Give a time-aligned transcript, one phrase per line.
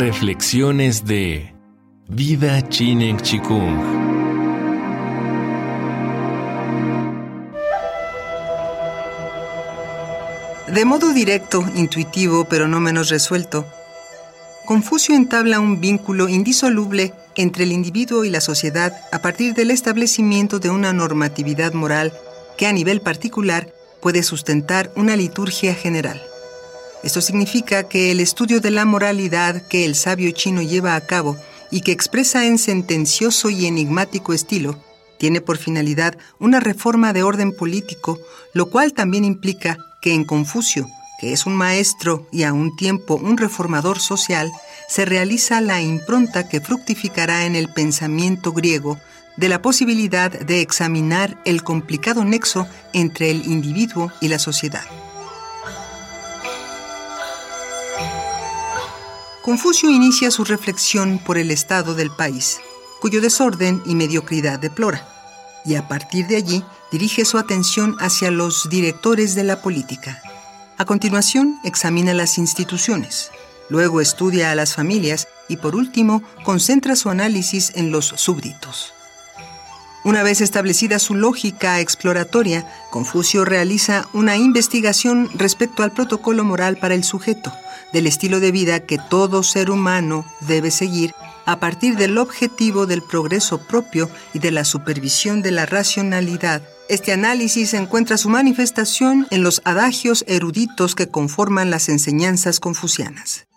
[0.00, 1.54] Reflexiones de
[2.08, 3.76] Vida Chinen Chikung.
[10.68, 13.66] De modo directo, intuitivo, pero no menos resuelto,
[14.64, 20.60] Confucio entabla un vínculo indisoluble entre el individuo y la sociedad a partir del establecimiento
[20.60, 22.14] de una normatividad moral
[22.56, 23.68] que a nivel particular
[24.00, 26.22] puede sustentar una liturgia general.
[27.02, 31.36] Esto significa que el estudio de la moralidad que el sabio chino lleva a cabo
[31.70, 34.78] y que expresa en sentencioso y enigmático estilo,
[35.18, 38.18] tiene por finalidad una reforma de orden político,
[38.52, 40.88] lo cual también implica que en Confucio,
[41.20, 44.50] que es un maestro y a un tiempo un reformador social,
[44.88, 48.98] se realiza la impronta que fructificará en el pensamiento griego
[49.36, 54.99] de la posibilidad de examinar el complicado nexo entre el individuo y la sociedad.
[59.50, 62.60] Confucio inicia su reflexión por el estado del país,
[63.00, 65.04] cuyo desorden y mediocridad deplora,
[65.64, 70.22] y a partir de allí dirige su atención hacia los directores de la política.
[70.78, 73.32] A continuación, examina las instituciones,
[73.68, 78.92] luego estudia a las familias y por último, concentra su análisis en los súbditos.
[80.02, 86.94] Una vez establecida su lógica exploratoria, Confucio realiza una investigación respecto al protocolo moral para
[86.94, 87.52] el sujeto,
[87.92, 91.12] del estilo de vida que todo ser humano debe seguir
[91.44, 96.62] a partir del objetivo del progreso propio y de la supervisión de la racionalidad.
[96.88, 103.48] Este análisis encuentra su manifestación en los adagios eruditos que conforman las enseñanzas confucianas.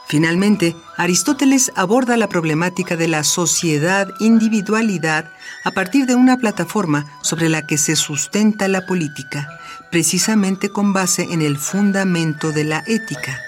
[0.07, 5.33] Finalmente, Aristóteles aborda la problemática de la sociedad-individualidad
[5.65, 9.49] a partir de una plataforma sobre la que se sustenta la política,
[9.91, 13.41] precisamente con base en el fundamento de la ética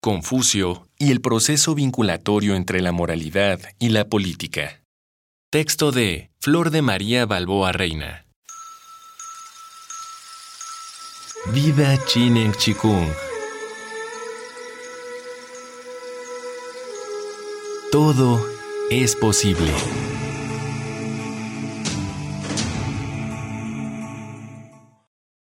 [0.04, 4.84] Confucio y el proceso vinculatorio entre la moralidad y la política.
[5.52, 8.28] Texto de Flor de María Balboa Reina.
[11.52, 13.08] Vida Chinen Chikung.
[17.92, 18.46] Todo
[18.92, 19.72] es posible.